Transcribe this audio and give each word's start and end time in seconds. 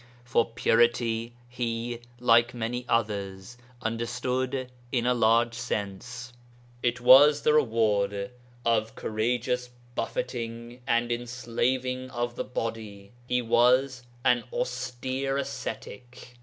For 0.23 0.49
purity 0.49 1.35
he 1.47 1.99
(like 2.19 2.55
many 2.55 2.85
others) 2.89 3.55
understood 3.83 4.71
in 4.91 5.05
a 5.05 5.13
large 5.13 5.53
sense. 5.53 6.33
It 6.81 6.99
was 6.99 7.43
the 7.43 7.53
reward 7.53 8.31
of 8.65 8.95
courageous 8.95 9.69
'buffeting' 9.93 10.81
and 10.87 11.11
enslaving 11.11 12.09
of 12.09 12.35
the 12.35 12.43
body; 12.43 13.11
he 13.27 13.43
was 13.43 14.01
an 14.25 14.43
austere 14.51 15.37
ascetic. 15.37 16.33